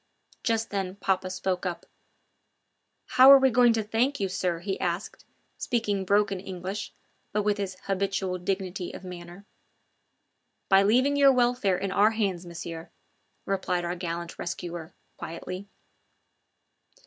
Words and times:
Just 0.41 0.71
then 0.71 0.95
papa 0.95 1.29
spoke 1.29 1.63
up: 1.63 1.85
"How 3.05 3.31
are 3.31 3.37
we 3.37 3.51
going 3.51 3.71
to 3.73 3.83
thank 3.83 4.19
you, 4.19 4.29
sir?" 4.29 4.57
he 4.57 4.79
asked, 4.79 5.25
speaking 5.59 6.05
broken 6.05 6.39
English, 6.39 6.91
but 7.31 7.43
with 7.43 7.59
his 7.59 7.77
habitual 7.83 8.39
dignity 8.39 8.91
of 8.93 9.03
manner. 9.03 9.45
"By 10.69 10.81
leaving 10.81 11.17
your 11.17 11.31
welfare 11.31 11.77
in 11.77 11.91
our 11.91 12.09
hands, 12.17 12.47
Monsieur," 12.47 12.89
replied 13.45 13.85
our 13.85 13.95
gallant 13.95 14.39
rescuer 14.39 14.95
quietly. 15.17 15.67